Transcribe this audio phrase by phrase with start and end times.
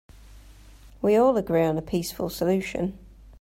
[0.99, 2.97] We all agree on a peaceful solution.